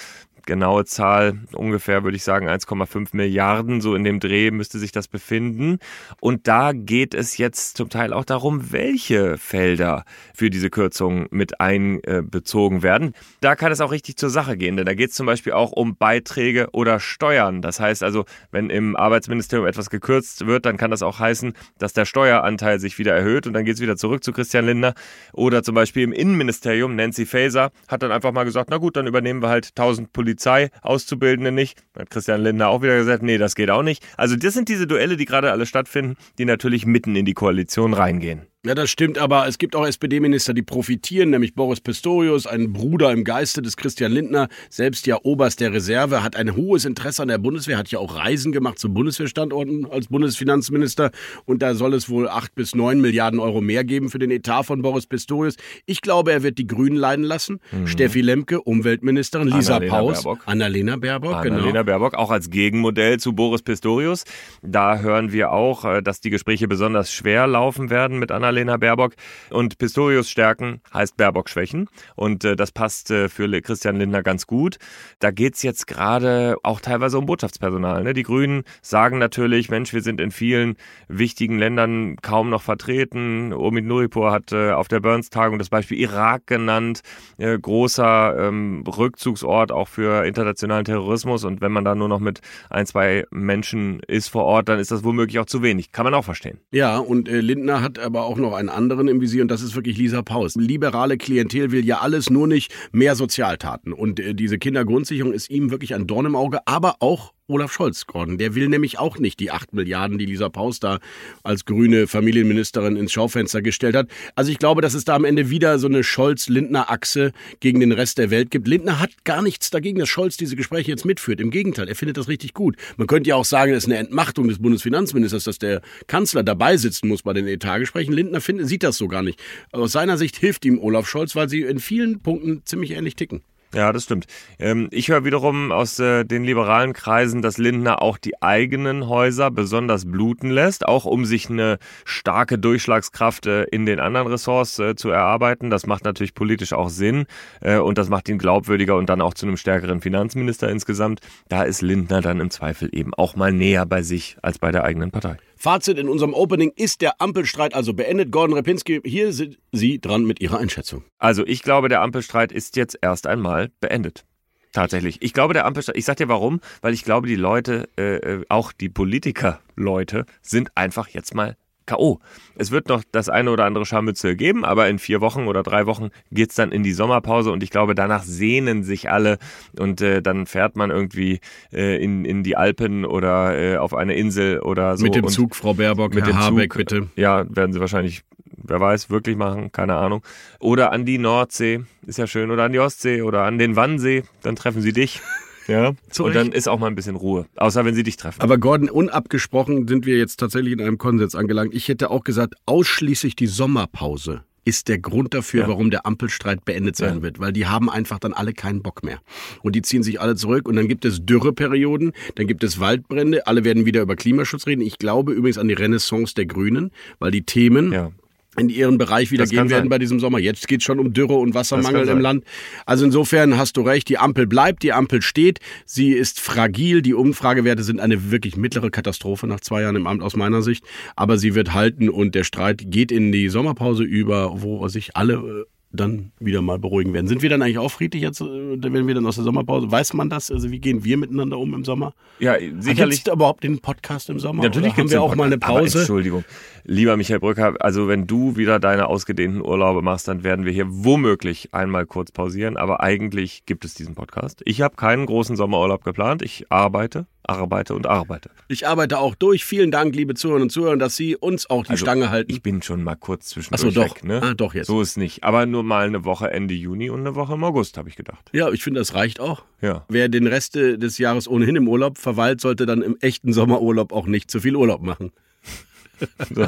genaue 0.47 0.85
Zahl, 0.85 1.39
ungefähr 1.53 2.05
würde 2.05 2.17
ich 2.17 2.25
sagen 2.25 2.49
1,5 2.49 3.09
Milliarden, 3.13 3.81
so 3.81 3.95
in 3.95 4.05
dem 4.05 4.21
Dreh 4.21 4.51
müsste 4.51 4.79
sich 4.79 4.93
das 4.93 5.09
befinden. 5.09 5.79
Und 6.21 6.49
da 6.49 6.73
geht 6.73 7.15
es 7.15 7.39
jetzt 7.39 7.77
zum 7.77 7.89
Teil 7.89 8.13
auch 8.13 8.25
darum, 8.25 8.73
welche 8.73 9.39
Felder 9.39 10.05
für 10.35 10.51
diese 10.51 10.71
Kürzung 10.71 11.27
mit 11.31 11.61
einbezogen 11.61 12.83
werden. 12.83 13.15
Da 13.41 13.55
kann 13.57 13.71
es 13.71 13.81
auch 13.81 13.93
richtig 13.93 14.17
zur 14.17 14.31
Sache 14.31 14.57
gehen, 14.57 14.77
denn 14.77 14.87
da 14.87 14.95
geht 14.95 15.11
es 15.11 15.17
zum 15.17 15.27
Beispiel 15.27 15.53
auch 15.53 15.73
um 15.73 15.97
Beiträge 15.97 16.69
oder 16.73 16.99
Steuern. 16.99 17.63
Das 17.63 17.79
heißt 17.79 18.03
also, 18.03 18.25
wenn 18.51 18.69
im 18.69 18.97
Arbeitsministerium 18.97 19.67
etwas 19.67 19.91
gekürzt 19.91 20.47
wird, 20.47 20.67
dann 20.67 20.77
kann 20.77 20.91
das 20.91 21.03
auch 21.03 21.19
heißen, 21.21 21.53
dass 21.79 21.93
der 21.93 22.05
Steueranteil 22.05 22.81
sich 22.81 22.99
wieder 22.99 23.15
erhöht 23.15 23.47
und 23.47 23.53
dann 23.53 23.65
geht 23.65 23.77
es 23.77 23.81
wieder 23.81 23.97
zurück 23.97 24.25
zu 24.25 24.33
Christian 24.33 24.67
Lindner. 24.67 24.95
Oder 25.33 25.63
zum 25.63 25.75
Beispiel 25.75 26.03
im 26.03 26.13
Innenministerium, 26.13 26.97
Nancy 26.97 27.27
Faeser 27.27 27.71
hat 27.89 28.03
dann 28.03 28.13
einfach 28.13 28.33
mal 28.33 28.45
gesagt, 28.45 28.71
na 28.71 28.79
gut, 28.79 28.97
dann 28.97 29.07
übernehmen 29.07 29.43
wir 29.43 29.49
halt 29.49 29.69
1000 29.77 30.13
Politiker 30.13 30.32
Polizei, 30.33 30.71
Auszubildende 30.81 31.53
nicht. 31.53 31.85
Hat 31.97 32.09
Christian 32.09 32.43
Lindner 32.43 32.69
auch 32.69 32.83
wieder 32.83 32.97
gesagt, 32.97 33.23
nee, 33.23 33.37
das 33.37 33.55
geht 33.55 33.71
auch 33.71 33.83
nicht. 33.83 34.03
Also 34.17 34.35
das 34.35 34.55
sind 34.55 34.71
diese 34.71 34.87
Duelle, 34.87 35.19
die 35.19 35.27
gerade 35.27 35.51
alle 35.51 35.67
stattfinden, 35.67 36.17
die 36.39 36.47
natürlich 36.47 36.87
mitten 36.87 37.15
in 37.17 37.27
die 37.27 37.35
Koalition 37.35 37.93
reingehen. 37.93 38.47
Ja, 38.65 38.77
das 38.77 38.93
stimmt, 38.93 39.19
aber 39.19 39.49
es 39.49 39.59
gibt 39.59 39.75
auch 39.75 39.85
SPD-Minister, 39.85 40.55
die 40.55 40.63
profitieren, 40.63 41.31
nämlich 41.31 41.57
Boris 41.57 41.81
Pistorius, 41.81 42.47
ein 42.47 42.73
Bruder 42.73 43.11
im 43.11 43.25
Geiste 43.25 43.61
des 43.61 43.77
Christian 43.77 44.13
Lindner, 44.13 44.47
selbst 44.71 45.05
ja 45.09 45.19
Oberst 45.25 45.59
der 45.59 45.73
Reserve, 45.73 46.23
hat 46.23 46.37
ein 46.37 46.55
hohes 46.55 46.85
Interesse 46.85 47.23
an 47.23 47.29
der 47.29 47.39
Bundeswehr, 47.39 47.77
hat 47.77 47.89
ja 47.89 47.99
auch 47.99 48.15
Reisen 48.15 48.53
gemacht 48.53 48.79
zu 48.79 48.95
Bundeswehrstandorten 48.95 49.85
als 49.91 50.07
Bundesfinanzminister 50.07 51.11
und 51.45 51.61
da 51.61 51.75
soll 51.75 51.93
es 51.93 52.09
wohl 52.09 52.29
acht 52.29 52.55
bis 52.55 52.77
neun 52.77 53.01
Milliarden 53.01 53.41
Euro 53.41 53.61
mehr 53.61 53.83
geben 53.83 54.11
für 54.11 54.21
den 54.21 54.31
Etat 54.31 54.63
von 54.63 54.81
Boris 54.81 55.09
Pistorius. 55.09 55.57
Ich 55.85 56.01
glaube, 56.01 56.31
er 56.31 56.45
wird 56.45 56.57
die 56.59 56.69
Grünen 56.69 56.95
leiden 56.95 57.25
lassen. 57.25 57.59
Mhm. 57.73 57.89
Steffi 57.89 58.21
Lemke, 58.21 58.63
Umweltministerin, 58.63 59.49
Lisa 59.49 59.79
Annalena 59.79 59.99
Paus, 59.99 60.23
Baerbock. 60.23 60.43
Annalena 60.47 60.97
Baerbock, 60.99 61.35
Annalena 61.35 61.67
genau. 61.73 61.85
Baerbock, 61.85 62.15
auch 62.15 62.31
als 62.31 62.49
Gegenmodell 62.49 63.19
zu 63.19 63.33
Boris 63.33 63.63
Pistorius. 63.63 64.23
Da 64.63 65.01
hören 65.01 65.33
wir 65.33 65.51
auch, 65.51 65.85
äh, 65.85 66.01
dass 66.01 66.21
die 66.21 66.31
Gespräche 66.31 66.69
besonders 66.69 67.13
schwer 67.13 67.49
laufen 67.49 67.91
werden 67.91 68.21
mit 68.21 68.31
Annalena 68.31 68.52
Baerbock. 68.79 69.15
Und 69.51 69.79
Pistorius 69.79 70.31
stärken 70.31 70.81
heißt 70.93 71.17
Baerbock 71.17 71.49
schwächen. 71.49 71.89
Und 72.17 72.45
äh, 72.45 72.57
das 72.57 72.73
passt 72.73 73.11
äh, 73.11 73.29
für 73.29 73.49
Christian 73.61 73.97
Lindner 73.97 74.23
ganz 74.23 74.47
gut. 74.47 74.79
Da 75.19 75.31
geht's 75.31 75.63
jetzt 75.63 75.87
gerade 75.87 76.57
auch 76.63 76.81
teilweise 76.81 77.19
um 77.19 77.27
Botschaftspersonal. 77.27 78.03
Ne? 78.03 78.15
Die 78.15 78.23
Grünen 78.23 78.65
sagen 78.81 79.19
natürlich, 79.19 79.71
Mensch, 79.71 79.93
wir 79.93 80.03
sind 80.03 80.21
in 80.21 80.31
vielen 80.31 80.77
wichtigen 81.09 81.59
Ländern 81.59 82.17
kaum 82.23 82.51
noch 82.51 82.63
vertreten. 82.63 83.53
Omid 83.53 83.85
Nuripur 83.85 84.33
hat 84.33 84.53
äh, 84.53 84.73
auf 84.73 84.89
der 84.89 85.01
Burns-Tagung 85.01 85.59
das 85.59 85.69
Beispiel 85.69 85.99
Irak 85.99 86.47
genannt. 86.47 87.01
Äh, 87.39 87.59
großer 87.59 88.49
ähm, 88.49 88.85
Rückzugsort 88.87 89.73
auch 89.73 89.89
für 89.89 90.25
internationalen 90.27 90.85
Terrorismus. 90.85 91.45
Und 91.45 91.61
wenn 91.61 91.73
man 91.73 91.85
da 91.85 91.95
nur 91.95 92.09
noch 92.09 92.21
mit 92.21 92.41
ein, 92.71 92.87
zwei 92.87 93.25
Menschen 93.31 94.01
ist 94.01 94.29
vor 94.29 94.45
Ort, 94.45 94.69
dann 94.69 94.79
ist 94.79 94.91
das 94.91 95.05
womöglich 95.05 95.39
auch 95.39 95.47
zu 95.47 95.63
wenig. 95.63 95.93
Kann 95.93 96.05
man 96.05 96.15
auch 96.15 96.25
verstehen. 96.25 96.59
Ja, 96.71 96.99
und 96.99 97.29
äh, 97.29 97.41
Lindner 97.41 97.83
hat 97.83 97.99
aber 97.99 98.25
auch 98.25 98.37
noch 98.43 98.53
einen 98.55 98.69
anderen 98.69 99.09
im 99.09 99.21
Visier 99.21 99.43
und 99.43 99.49
das 99.49 99.63
ist 99.63 99.75
wirklich 99.75 99.97
Lisa 99.97 100.23
Paus. 100.23 100.55
Liberale 100.57 101.17
Klientel 101.17 101.73
will 101.73 101.85
ja 101.85 102.01
alles, 102.01 102.31
nur 102.31 102.47
nicht 102.47 102.73
mehr 102.93 103.17
Sozialtaten. 103.17 103.93
Und 103.93 104.21
äh, 104.21 104.35
diese 104.35 104.59
Kindergrundsicherung 104.59 105.33
ist 105.33 105.51
ihm 105.51 105.71
wirklich 105.71 105.95
ein 105.95 106.07
Dorn 106.07 106.27
im 106.27 106.37
Auge, 106.37 106.61
aber 106.67 106.97
auch 107.01 107.33
Olaf 107.49 107.73
Scholz, 107.73 108.07
Gordon. 108.07 108.39
Der 108.39 108.55
will 108.55 108.69
nämlich 108.69 109.01
auch 109.01 109.19
nicht 109.19 109.41
die 109.41 109.51
8 109.51 109.75
Milliarden, 109.75 110.17
die 110.17 110.27
Lisa 110.27 110.49
Paus 110.49 110.79
da 110.79 111.01
als 111.43 111.65
grüne 111.65 112.07
Familienministerin 112.07 112.97
ins 112.97 113.13
Schaufenster 113.13 113.63
gestellt 113.63 113.97
hat. 113.97 114.09
Also 114.37 114.53
ich 114.53 114.59
glaube, 114.59 114.81
dass 114.81 114.95
es 114.95 115.05
da 115.05 115.17
am 115.17 115.25
Ende 115.25 115.51
wieder 115.51 115.81
so 115.81 115.89
eine 115.89 116.05
Scholz-Lindner-Achse 116.05 117.33
gegen 117.59 117.81
den 117.81 117.91
Rest 117.91 118.19
der 118.19 118.31
Welt 118.31 118.53
gibt. 118.53 118.69
Lindner 118.69 119.01
hat 119.01 119.25
gar 119.25 119.43
nichts 119.43 119.71
dagegen, 119.71 119.99
dass 119.99 120.09
Scholz 120.09 120.37
diese 120.37 120.55
Gespräche 120.55 120.93
jetzt 120.93 121.05
mitführt. 121.05 121.41
Im 121.41 121.51
Gegenteil, 121.51 121.89
er 121.89 121.97
findet 121.97 122.17
das 122.17 122.29
richtig 122.29 122.55
gut. 122.55 122.77
Man 122.97 123.09
könnte 123.09 123.31
ja 123.31 123.35
auch 123.35 123.45
sagen, 123.45 123.73
es 123.73 123.85
ist 123.85 123.91
eine 123.91 123.99
Entmachtung 123.99 124.47
des 124.47 124.61
Bundesfinanzministers, 124.61 125.43
dass 125.43 125.59
der 125.59 125.83
Kanzler 126.07 126.45
dabei 126.45 126.77
sitzen 126.77 127.09
muss 127.09 127.23
bei 127.23 127.33
den 127.33 127.49
Etatgesprächen. 127.49 128.15
Lindner 128.15 128.41
findet, 128.41 128.69
sieht 128.69 128.85
das 128.85 128.97
so 128.97 129.09
gar 129.09 129.23
nicht. 129.23 129.43
Aus 129.73 129.91
seiner 129.91 130.17
Sicht 130.17 130.37
hilft 130.37 130.65
ihm 130.65 130.79
Olaf 130.79 131.09
Scholz, 131.09 131.35
weil 131.35 131.49
sie 131.49 131.63
in 131.63 131.81
vielen 131.81 132.21
Punkten 132.21 132.63
ziemlich 132.65 132.93
ähnlich 132.93 133.17
ticken. 133.17 133.43
Ja, 133.75 133.91
das 133.93 134.05
stimmt. 134.05 134.27
Ähm, 134.59 134.89
ich 134.91 135.09
höre 135.09 135.25
wiederum 135.25 135.73
aus 135.73 135.99
äh, 135.99 136.25
den 136.25 136.45
liberalen 136.45 136.93
Kreisen, 136.93 137.41
dass 137.41 137.57
Lindner 137.57 138.03
auch 138.03 138.19
die 138.19 138.43
eigenen 138.43 139.09
Häuser 139.09 139.51
besonders 139.51 140.05
bluten 140.05 140.51
lässt, 140.51 140.87
auch 140.87 141.07
um 141.07 141.25
sich 141.25 141.49
eine 141.49 141.79
starke 142.05 142.59
Durchschlagskraft 142.59 143.47
äh, 143.47 143.63
in 143.65 143.87
den 143.87 143.99
anderen 143.99 144.27
Ressorts 144.27 144.79
äh, 144.79 144.95
zu 144.95 145.09
erarbeiten. 145.09 145.71
Das 145.71 145.87
macht 145.87 146.05
natürlich 146.05 146.35
politisch 146.35 146.75
auch 146.75 146.91
Sinn 146.91 147.27
und 147.61 147.99
das 147.99 148.09
macht 148.09 148.29
ihn 148.29 148.39
glaubwürdiger 148.39 148.97
und 148.97 149.09
dann 149.09 149.21
auch 149.21 149.35
zu 149.35 149.47
einem 149.47 149.57
stärkeren 149.57 150.01
Finanzminister 150.01 150.69
insgesamt. 150.69 151.21
Da 151.49 151.63
ist 151.63 151.83
Lindner 151.83 152.21
dann 152.21 152.41
im 152.41 152.51
Zweifel 152.51 152.89
eben 152.93 153.15
auch 153.15 153.37
mal 153.37 153.53
näher 153.53 153.87
bei 153.87 154.03
sich 154.03 154.37
als 154.43 154.59
bei 154.59 154.73
der 154.73 154.85
eigenen 154.85 155.11
Partei. 155.11 155.37
Fazit 155.63 155.97
in 155.97 156.09
unserem 156.09 156.35
Opening 156.35 156.73
ist 156.75 157.03
der 157.03 157.21
Ampelstreit 157.21 157.73
also 157.73 157.95
beendet. 157.95 158.33
Gordon 158.33 158.57
Repinski, 158.57 159.01
hier 159.05 159.33
sind 159.33 159.61
Sie 159.71 160.01
dran 160.01 160.25
mit 160.25 160.41
Ihrer 160.41 160.59
Einschätzung. 160.59 161.05
Also 161.19 161.47
ich 161.47 161.63
glaube, 161.63 161.89
der 161.89 162.03
Ampelstreit 162.03 162.51
ist 162.51 162.75
jetzt 162.75 162.99
erst 163.01 163.29
einmal 163.29 163.71
beendet. 163.79 164.25
Tatsächlich. 164.73 165.23
Ich 165.23 165.33
glaube, 165.33 165.55
der 165.55 165.65
Ampelstreit, 165.65 165.97
ich 165.97 166.05
sag 166.05 166.17
dir 166.17 166.29
warum, 166.29 166.61
weil 166.81 166.95
ich 166.95 167.05
glaube, 167.05 167.29
die 167.29 167.37
Leute, 167.37 167.89
äh, 167.97 168.17
äh 168.17 168.45
auch 168.49 168.73
die 168.73 168.89
Politiker-Leute, 168.89 170.27
sind 170.41 170.77
einfach 170.77 171.07
jetzt 171.07 171.33
mal 171.33 171.57
K.O. 171.87 172.21
Es 172.57 172.71
wird 172.71 172.89
noch 172.89 173.03
das 173.11 173.29
eine 173.29 173.51
oder 173.51 173.65
andere 173.65 173.87
Scharmützel 173.87 174.37
geben, 174.37 174.65
aber 174.65 174.89
in 174.89 174.99
vier 174.99 175.21
Wochen 175.21 175.47
oder 175.47 175.63
drei 175.63 175.87
Wochen 175.87 176.11
geht's 176.31 176.55
dann 176.55 176.73
in 176.73 176.83
die 176.83 176.93
Sommerpause 176.93 177.51
und 177.51 177.63
ich 177.63 177.71
glaube, 177.71 177.95
danach 177.95 178.23
sehnen 178.23 178.85
sich 178.85 179.11
alle 179.11 179.39
und 179.79 180.01
äh, 180.01 180.23
dann 180.23 180.47
fährt 180.47 180.77
man 180.77 180.91
irgendwie 180.91 181.41
äh, 181.73 182.03
in, 182.03 182.25
in 182.25 182.43
die 182.43 182.57
Alpen 182.57 183.05
oder 183.05 183.59
äh, 183.59 183.77
auf 183.77 183.95
eine 183.95 184.15
Insel 184.15 184.61
oder 184.61 184.97
so. 184.97 185.05
Mit 185.05 185.15
dem 185.15 185.29
Zug, 185.29 185.57
Frau 185.57 185.75
Baerbock, 185.75 186.15
mit 186.15 186.25
Herr 186.25 186.33
dem 186.33 186.39
Habeck, 186.39 186.73
Zug, 186.73 186.79
bitte. 186.79 187.09
Ja, 187.17 187.45
werden 187.49 187.73
sie 187.73 187.81
wahrscheinlich, 187.81 188.23
wer 188.45 188.81
weiß, 188.81 189.11
wirklich 189.11 189.37
machen, 189.37 189.73
keine 189.73 189.95
Ahnung. 189.95 190.23
Oder 190.61 190.93
an 190.93 191.05
die 191.05 191.19
Nordsee, 191.19 191.81
ist 192.07 192.19
ja 192.19 192.27
schön, 192.27 192.51
oder 192.51 192.65
an 192.65 192.73
die 192.73 192.79
Ostsee 192.79 193.23
oder 193.23 193.45
an 193.45 193.59
den 193.59 193.77
Wannsee, 193.77 194.25
dann 194.43 194.57
treffen 194.57 194.83
sie 194.83 194.93
dich. 194.93 195.21
Ja. 195.69 195.93
Zu 196.11 196.25
und 196.25 196.35
dann 196.35 196.53
ist 196.53 196.69
auch 196.69 196.79
mal 196.79 196.89
ein 196.89 196.95
bisschen 196.95 197.17
Ruhe. 197.17 197.47
Außer 197.57 197.85
wenn 197.85 197.95
sie 197.95 198.03
dich 198.03 198.17
treffen. 198.17 198.41
Aber 198.41 198.59
Gordon, 198.59 198.91
unabgesprochen 198.91 199.89
sind 199.89 200.07
wir 200.07 200.19
jetzt 200.19 200.37
tatsächlich 200.37 200.73
in 200.73 200.81
einem 200.81 200.99
Konsens 200.99 201.35
angelangt. 201.35 201.75
Ich 201.75 201.89
hätte 201.89 202.11
auch 202.11 202.25
gesagt, 202.25 202.55
ausschließlich 202.67 203.37
die 203.37 203.47
Sommerpause 203.47 204.43
ist 204.65 204.89
der 204.89 204.99
Grund 204.99 205.35
dafür, 205.35 205.63
ja. 205.63 205.69
warum 205.69 205.91
der 205.91 206.07
Ampelstreit 206.07 206.65
beendet 206.65 206.97
sein 206.97 207.17
ja. 207.17 207.23
wird, 207.23 207.41
weil 207.41 207.53
die 207.53 207.67
haben 207.67 207.91
einfach 207.91 208.19
dann 208.19 208.33
alle 208.33 208.53
keinen 208.53 208.83
Bock 208.83 209.03
mehr. 209.03 209.21
Und 209.63 209.75
die 209.75 209.83
ziehen 209.83 210.03
sich 210.03 210.21
alle 210.21 210.37
zurück 210.37 210.69
und 210.69 210.77
dann 210.77 210.89
gibt 210.89 211.05
es 211.05 211.25
Dürreperioden, 211.27 212.13
dann 212.37 212.47
gibt 212.47 212.63
es 212.63 212.79
Waldbrände, 212.79 213.47
alle 213.47 213.65
werden 213.65 213.87
wieder 213.87 214.03
über 214.03 214.15
Klimaschutz 214.15 214.67
reden. 214.67 214.83
Ich 214.83 214.99
glaube 214.99 215.33
übrigens 215.33 215.59
an 215.59 215.69
die 215.69 215.75
Renaissance 215.75 216.35
der 216.35 216.47
Grünen, 216.47 216.93
weil 217.19 217.33
die 217.33 217.43
Themen 217.43 217.93
ja 217.93 218.13
in 218.57 218.69
ihren 218.69 218.99
Bereich 218.99 219.31
wieder 219.31 219.47
gehen 219.47 219.71
werden 219.71 219.85
sein. 219.85 219.89
bei 219.89 219.99
diesem 219.99 220.21
Sommer. 220.21 220.39
Jetzt 220.39 220.69
geht 220.69 220.81
es 220.81 220.85
schon 220.85 220.99
um 220.99 221.13
Dürre 221.13 221.35
und 221.35 221.55
Wassermangel 221.55 222.09
im 222.09 222.21
Land. 222.21 222.45
Also 222.85 223.05
insofern 223.05 223.57
hast 223.57 223.77
du 223.77 223.83
recht, 223.83 224.09
die 224.09 224.19
Ampel 224.19 224.47
bleibt, 224.47 224.83
die 224.83 224.93
Ampel 224.93 225.23
steht, 225.23 225.61
sie 225.87 226.13
ist 226.13 226.39
fragil, 226.41 227.01
die 227.01 227.15
Umfragewerte 227.15 227.83
sind 227.83 228.01
eine 228.01 228.31
wirklich 228.31 228.57
mittlere 228.57 228.91
Katastrophe 228.91 229.47
nach 229.47 229.61
zwei 229.61 229.83
Jahren 229.83 229.97
im 229.97 230.07
Amt 230.07 230.23
aus 230.23 230.37
meiner 230.37 230.63
Sicht, 230.63 230.85
aber 231.17 231.39
sie 231.39 231.55
wird 231.55 231.73
halten 231.73 232.11
und 232.11 232.35
der 232.35 232.45
Streit 232.45 232.83
geht 232.87 233.11
in 233.11 233.33
die 233.33 233.49
Sommerpause 233.49 234.05
über, 234.05 234.63
wo 234.63 234.87
sich 234.89 235.17
alle 235.17 235.67
dann 235.93 236.33
wieder 236.41 236.63
mal 236.63 236.79
beruhigen 236.79 237.13
werden. 237.13 237.27
Sind 237.27 237.43
wir 237.43 237.51
dann 237.51 237.63
eigentlich 237.63 237.79
auch 237.79 237.91
friedlich 237.91 238.23
jetzt, 238.23 238.41
äh, 238.41 238.45
wenn 238.45 239.07
wir 239.07 239.15
dann 239.15 239.27
aus 239.27 239.37
der 239.37 239.45
Sommerpause? 239.45 239.91
Weiß 239.91 240.15
man 240.15 240.31
das? 240.31 240.51
Also 240.51 240.71
wie 240.71 240.81
gehen 240.81 241.05
wir 241.05 241.17
miteinander 241.17 241.59
um 241.59 241.75
im 241.75 241.85
Sommer? 241.85 242.15
Ja, 242.39 242.57
sicherlich. 242.79 243.25
Gibt 243.25 243.35
überhaupt 243.35 243.63
den 243.63 243.79
Podcast 243.79 244.31
im 244.31 244.39
Sommer? 244.39 244.63
Natürlich 244.63 244.97
haben 244.97 245.11
wir 245.11 245.23
auch 245.23 245.35
mal 245.35 245.45
eine 245.45 245.59
Pause. 245.59 245.99
Aber 245.99 246.01
Entschuldigung, 246.01 246.45
lieber 246.85 247.17
Michael 247.17 247.41
Brücker, 247.41 247.75
also 247.81 248.09
wenn 248.09 248.27
du 248.27 248.57
wieder 248.57 248.81
deine 248.81 249.07
ausgedehnten 249.07 249.61
Urlaube 249.61 250.03
machst, 250.03 250.29
dann 250.29 250.45
werden 250.45 250.65
wir 250.65 250.73
hier 250.73 250.87
womöglich 250.89 251.75
einmal 251.75 252.07
kurz 252.07 252.33
pausieren. 252.33 252.77
Aber 252.77 253.03
eigentlich 253.03 253.67
gibt 253.67 253.85
es 253.85 253.95
diesen 253.95 254.15
Podcast. 254.15 254.63
Ich 254.65 254.81
habe 254.81 254.97
keinen 254.97 255.27
großen 255.27 255.57
Sommerurlaub 255.57 256.05
geplant. 256.05 256.43
Ich 256.43 256.67
arbeite 256.71 257.27
arbeite 257.45 257.95
und 257.95 258.07
arbeite. 258.07 258.51
Ich 258.69 258.87
arbeite 258.87 259.19
auch 259.19 259.35
durch. 259.35 259.65
Vielen 259.65 259.91
Dank, 259.91 260.15
liebe 260.15 260.35
Zuhörerinnen 260.35 260.67
und 260.67 260.71
Zuhörer, 260.71 260.97
dass 260.97 261.17
Sie 261.17 261.37
uns 261.37 261.69
auch 261.69 261.85
die 261.85 261.91
also, 261.91 262.05
Stange 262.05 262.31
halten. 262.31 262.53
Ich 262.53 262.63
bin 262.63 262.83
schon 262.83 263.03
mal 263.03 263.17
kurz 263.17 263.49
zwischendurch 263.49 263.83
Ach 263.83 263.93
so, 263.93 264.01
doch. 264.01 264.17
weg. 264.17 264.25
Ne? 264.25 264.41
Ah, 264.43 264.55
doch 264.55 264.75
jetzt. 264.75 264.87
So 264.87 265.01
ist 265.01 265.17
nicht. 265.17 265.45
Aber 265.45 265.67
nur 265.67 265.83
mal 265.83 266.07
eine 266.07 266.25
Woche 266.25 266.51
Ende 266.51 266.75
Juni 266.75 267.11
und 267.11 267.21
eine 267.21 267.35
Woche 267.35 267.55
im 267.55 267.65
August, 267.65 267.99
habe 267.99 268.09
ich 268.09 268.17
gedacht. 268.17 268.51
Ja, 268.53 268.71
ich 268.71 268.83
finde, 268.83 269.01
das 269.01 269.15
reicht 269.15 269.41
auch. 269.41 269.65
Ja. 269.81 270.05
Wer 270.09 270.29
den 270.29 270.47
Rest 270.47 270.77
des 270.77 271.19
Jahres 271.19 271.49
ohnehin 271.49 271.77
im 271.77 271.89
Urlaub 271.89 272.19
verweilt, 272.19 272.61
sollte 272.61 272.87
dann 272.87 273.03
im 273.03 273.17
echten 273.21 273.53
Sommerurlaub 273.53 274.13
auch 274.13 274.27
nicht 274.27 274.51
zu 274.51 274.61
viel 274.61 274.77
Urlaub 274.77 275.03
machen. 275.03 275.33
So. 276.55 276.67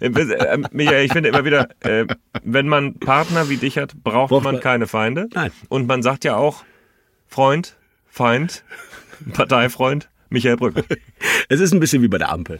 Äh, 0.00 0.58
Michael, 0.70 1.04
ich 1.04 1.12
finde 1.12 1.30
immer 1.30 1.44
wieder, 1.44 1.68
äh, 1.80 2.06
wenn 2.44 2.68
man 2.68 2.94
Partner 3.00 3.48
wie 3.48 3.56
dich 3.56 3.76
hat, 3.78 3.94
braucht, 4.02 4.30
braucht 4.30 4.44
man 4.44 4.60
keine 4.60 4.86
Feinde. 4.86 5.28
Nein. 5.34 5.50
Und 5.68 5.88
man 5.88 6.02
sagt 6.02 6.24
ja 6.24 6.36
auch 6.36 6.62
Freund, 7.26 7.76
Feind, 8.08 8.64
Parteifreund. 9.32 10.08
Michael 10.32 10.56
Brück. 10.56 10.84
es 11.48 11.60
ist 11.60 11.72
ein 11.72 11.80
bisschen 11.80 12.02
wie 12.02 12.08
bei 12.08 12.18
der 12.18 12.32
Ampel. 12.32 12.58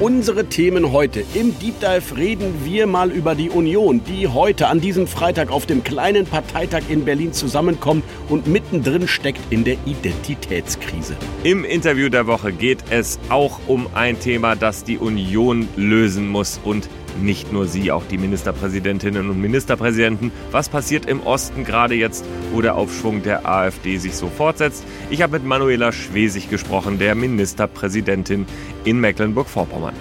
Unsere 0.00 0.44
Themen 0.44 0.92
heute. 0.92 1.24
Im 1.32 1.58
Deep 1.58 1.80
Dive 1.80 2.16
reden 2.18 2.52
wir 2.62 2.86
mal 2.86 3.10
über 3.10 3.34
die 3.34 3.48
Union, 3.48 4.02
die 4.04 4.28
heute 4.28 4.66
an 4.66 4.78
diesem 4.78 5.06
Freitag 5.06 5.50
auf 5.50 5.64
dem 5.64 5.82
kleinen 5.82 6.26
Parteitag 6.26 6.82
in 6.90 7.06
Berlin 7.06 7.32
zusammenkommt 7.32 8.04
und 8.28 8.46
mittendrin 8.46 9.08
steckt 9.08 9.40
in 9.48 9.64
der 9.64 9.76
Identitätskrise. 9.86 11.16
Im 11.42 11.64
Interview 11.64 12.10
der 12.10 12.26
Woche 12.26 12.52
geht 12.52 12.84
es 12.90 13.18
auch 13.30 13.60
um 13.66 13.86
ein 13.94 14.20
Thema, 14.20 14.56
das 14.56 14.84
die 14.84 14.98
Union 14.98 15.68
lösen 15.76 16.28
muss 16.28 16.60
und 16.64 16.90
nicht 17.22 17.52
nur 17.52 17.66
sie, 17.66 17.92
auch 17.92 18.04
die 18.10 18.18
Ministerpräsidentinnen 18.18 19.30
und 19.30 19.40
Ministerpräsidenten. 19.40 20.32
Was 20.50 20.68
passiert 20.68 21.06
im 21.06 21.20
Osten 21.20 21.64
gerade 21.64 21.94
jetzt, 21.94 22.24
wo 22.52 22.60
der 22.60 22.76
Aufschwung 22.76 23.22
der 23.22 23.48
AfD 23.48 23.98
sich 23.98 24.16
so 24.16 24.28
fortsetzt? 24.28 24.84
Ich 25.10 25.22
habe 25.22 25.34
mit 25.34 25.44
Manuela 25.44 25.92
Schwesig 25.92 26.50
gesprochen, 26.50 26.98
der 26.98 27.14
Ministerpräsidentin 27.14 28.46
in 28.84 29.00
Mecklenburg-Vorpommern. 29.00 29.94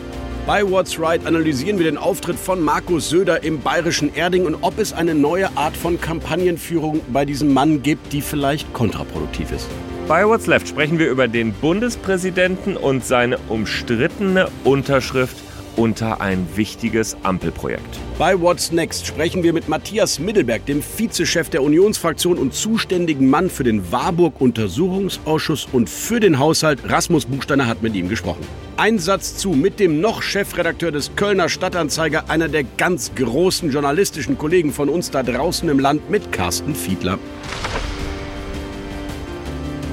Bei 0.46 0.70
What's 0.70 1.00
Right 1.00 1.26
analysieren 1.26 1.78
wir 1.78 1.86
den 1.86 1.98
Auftritt 1.98 2.38
von 2.38 2.62
Markus 2.62 3.10
Söder 3.10 3.44
im 3.44 3.62
bayerischen 3.62 4.14
Erding 4.14 4.46
und 4.46 4.58
ob 4.62 4.78
es 4.78 4.92
eine 4.92 5.16
neue 5.16 5.56
Art 5.56 5.78
von 5.78 6.02
Kampagnenführung 6.02 7.00
bei 7.14 7.24
diesem 7.24 7.54
Mann 7.54 7.82
gibt, 7.82 8.12
die 8.12 8.20
vielleicht 8.20 8.74
kontraproduktiv 8.74 9.54
ist. 9.54 9.70
Bei 10.06 10.28
What's 10.28 10.48
Left 10.48 10.68
sprechen 10.68 11.00
wir 11.00 11.10
über 11.10 11.30
den 11.30 11.54
Bundespräsidenten 11.54 12.76
und 12.76 13.06
seine 13.06 13.38
umstrittene 13.48 14.50
Unterschrift 14.66 15.38
unter 15.76 16.22
ein 16.22 16.48
wichtiges 16.56 17.18
Ampelprojekt. 17.24 18.00
Bei 18.18 18.40
What's 18.40 18.72
Next 18.72 19.06
sprechen 19.06 19.44
wir 19.44 19.54
mit 19.54 19.70
Matthias 19.70 20.20
Middelberg, 20.20 20.66
dem 20.66 20.82
Vizechef 20.82 21.50
der 21.50 21.64
Unionsfraktion 21.64 22.38
und 22.38 22.54
zuständigen 22.54 23.30
Mann 23.30 23.50
für 23.50 23.64
den 23.64 23.92
Warburg-Untersuchungsausschuss 23.92 25.68
und 25.72 25.90
für 25.90 26.20
den 26.20 26.40
Haushalt. 26.40 26.80
Rasmus 26.84 27.26
Buchsteiner 27.26 27.68
hat 27.68 27.82
mit 27.82 27.96
ihm 27.96 28.10
gesprochen. 28.10 28.46
Ein 28.78 29.00
Satz 29.00 29.38
zu 29.38 29.50
mit 29.50 29.80
dem 29.80 30.02
noch 30.02 30.22
Chefredakteur 30.22 30.92
des 30.92 31.16
Kölner 31.16 31.50
Stadtanzeiger, 31.50 32.30
einer 32.30 32.50
der 32.50 32.64
ganz 32.64 33.14
großen 33.16 33.72
journalistischen 33.72 34.38
Kollegen 34.38 34.72
von 34.72 34.90
uns 34.90 35.12
da 35.12 35.24
draußen 35.24 35.68
im 35.70 35.80
Land, 35.80 36.10
mit 36.10 36.32
Carsten 36.32 36.76
Fiedler. 36.76 37.20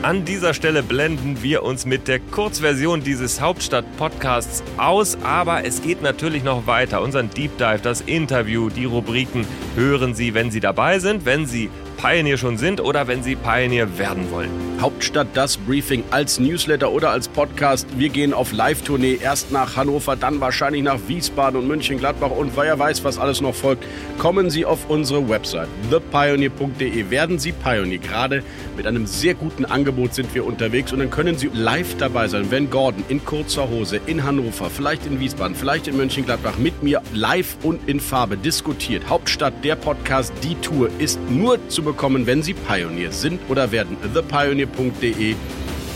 An 0.02 0.24
dieser 0.24 0.54
Stelle 0.54 0.82
blenden 0.82 1.42
wir 1.42 1.62
uns 1.62 1.84
mit 1.84 2.08
der 2.08 2.20
Kurzversion 2.20 3.02
dieses 3.02 3.38
Hauptstadt-Podcasts 3.42 4.62
aus, 4.78 5.18
aber 5.22 5.66
es 5.66 5.82
geht 5.82 6.00
natürlich 6.00 6.42
noch 6.42 6.66
weiter. 6.66 7.02
Unseren 7.02 7.28
Deep 7.28 7.58
Dive, 7.58 7.80
das 7.82 8.00
Interview, 8.00 8.70
die 8.70 8.86
Rubriken 8.86 9.44
hören 9.76 10.14
Sie, 10.14 10.32
wenn 10.32 10.50
Sie 10.50 10.60
dabei 10.60 11.00
sind, 11.00 11.26
wenn 11.26 11.44
Sie 11.44 11.68
Pioneer 12.00 12.38
schon 12.38 12.56
sind 12.56 12.80
oder 12.80 13.08
wenn 13.08 13.22
Sie 13.22 13.36
Pioneer 13.36 13.98
werden 13.98 14.30
wollen. 14.30 14.48
Hauptstadt 14.80 15.26
das 15.34 15.58
Briefing 15.58 16.02
als 16.10 16.40
Newsletter 16.40 16.90
oder 16.90 17.10
als 17.10 17.28
Podcast. 17.28 17.86
Wir 17.98 18.08
gehen 18.08 18.32
auf 18.32 18.52
Live-Tournee 18.52 19.18
erst 19.22 19.52
nach 19.52 19.76
Hannover, 19.76 20.16
dann 20.16 20.40
wahrscheinlich 20.40 20.82
nach 20.82 20.98
Wiesbaden 21.06 21.60
und 21.60 21.68
München-Gladbach 21.68 22.30
und 22.30 22.56
wer 22.56 22.78
weiß, 22.78 23.04
was 23.04 23.18
alles 23.18 23.42
noch 23.42 23.54
folgt. 23.54 23.84
Kommen 24.16 24.48
Sie 24.48 24.64
auf 24.64 24.88
unsere 24.88 25.28
Website 25.28 25.68
thepioneer.de. 25.90 27.10
Werden 27.10 27.38
Sie 27.38 27.52
Pioneer. 27.52 27.98
Gerade 27.98 28.42
mit 28.78 28.86
einem 28.86 29.04
sehr 29.06 29.34
guten 29.34 29.66
Angebot 29.66 30.14
sind 30.14 30.34
wir 30.34 30.46
unterwegs 30.46 30.94
und 30.94 31.00
dann 31.00 31.10
können 31.10 31.36
Sie 31.36 31.50
live 31.52 31.98
dabei 31.98 32.28
sein, 32.28 32.46
wenn 32.50 32.70
Gordon 32.70 33.04
in 33.10 33.22
kurzer 33.22 33.68
Hose 33.68 34.00
in 34.06 34.24
Hannover, 34.24 34.70
vielleicht 34.70 35.04
in 35.04 35.20
Wiesbaden, 35.20 35.54
vielleicht 35.54 35.86
in 35.86 35.98
München-Gladbach 35.98 36.56
mit 36.56 36.82
mir 36.82 37.02
live 37.12 37.58
und 37.62 37.86
in 37.86 38.00
Farbe 38.00 38.38
diskutiert. 38.38 39.10
Hauptstadt 39.10 39.62
der 39.62 39.76
Podcast, 39.76 40.32
die 40.42 40.54
Tour 40.54 40.88
ist 40.98 41.20
nur 41.28 41.58
zu 41.68 41.82
bekommen, 41.82 41.89
wenn 42.26 42.42
Sie 42.42 42.54
Pioneer 42.54 43.12
sind 43.12 43.40
oder 43.48 43.72
werden. 43.72 43.96
thepioneer.de. 44.14 45.34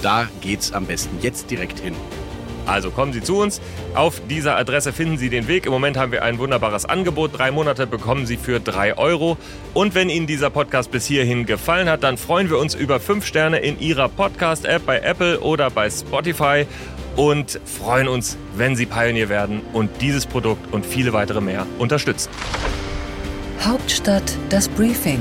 Da 0.03 0.29
geht's 0.41 0.73
am 0.73 0.87
besten 0.87 1.19
jetzt 1.23 1.51
direkt 1.51 1.81
hin. 1.81 1.95
Also 2.67 2.91
kommen 2.91 3.13
Sie 3.13 3.21
zu 3.23 3.39
uns. 3.39 3.61
Auf 3.95 4.23
dieser 4.29 4.57
Adresse 4.57 4.93
finden 4.93 5.19
Sie 5.19 5.29
den 5.29 5.49
Weg. 5.49 5.67
Im 5.67 5.73
Moment 5.73 5.97
haben 5.97 6.13
wir 6.13 6.23
ein 6.23 6.39
wunderbares 6.39 6.85
Angebot. 6.85 7.39
Drei 7.39 7.51
Monate 7.51 7.87
bekommen 7.87 8.27
Sie 8.27 8.37
für 8.37 8.61
drei 8.61 8.97
Euro. 8.97 9.37
Und 9.75 9.95
wenn 9.95 10.09
Ihnen 10.09 10.27
dieser 10.27 10.51
Podcast 10.51 10.91
bis 10.91 11.07
hierhin 11.07 11.47
gefallen 11.47 11.89
hat, 11.89 12.03
dann 12.03 12.17
freuen 12.17 12.49
wir 12.49 12.59
uns 12.59 12.75
über 12.75 13.01
fünf 13.01 13.27
Sterne 13.27 13.59
in 13.59 13.79
Ihrer 13.81 14.09
Podcast-App 14.09 14.87
bei 14.87 15.01
Apple 15.01 15.41
oder 15.41 15.71
bei 15.71 15.91
Spotify. 15.91 16.67
und 17.17 17.61
freuen 17.65 18.09
uns, 18.09 18.37
wenn 18.57 18.75
Sie 18.75 18.87
Pioneer 18.87 19.29
werden 19.29 19.61
und 19.73 19.89
dieses 20.01 20.27
Produkt 20.27 20.73
und 20.73 20.85
viele 20.85 21.13
weitere 21.13 21.41
mehr 21.41 21.65
unterstützen. 21.79 22.29
Hauptstadt 23.61 24.37
das 24.49 24.69
Briefing 24.69 25.21